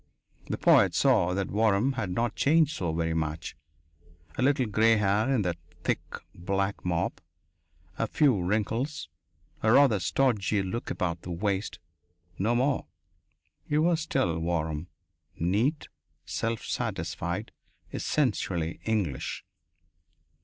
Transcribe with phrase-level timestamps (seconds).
[0.47, 3.55] The poet saw that Waram had not changed so very much
[4.35, 6.01] a little gray hair in that thick,
[6.33, 7.21] black mop,
[7.99, 9.09] a few wrinkles,
[9.61, 11.77] a rather stodgy look about the waist.
[12.39, 12.87] No more.
[13.69, 14.87] He was still Waram,
[15.37, 15.87] neat,
[16.25, 17.51] self satisfied,
[17.93, 19.45] essentially English....